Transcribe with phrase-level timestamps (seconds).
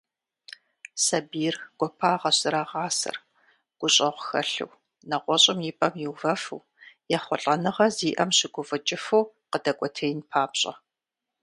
[1.03, 3.15] Сабийр гуапагъэщ зэрагъасэр,
[3.79, 4.71] гущӏэгъу хэлъу,
[5.09, 6.67] нэгъуэщӏым и пӏэм иувэфу,
[7.15, 10.73] ехъулӏэныгъэ зиӏэм щыгуфӏыкӏыфу къыдэкӏуэтеин папщӏэ.